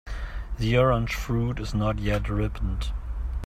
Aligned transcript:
The 0.57 0.79
orange 0.79 1.13
fruit 1.13 1.59
is 1.59 1.75
not 1.75 1.99
yet 1.99 2.27
ripened. 2.27 2.91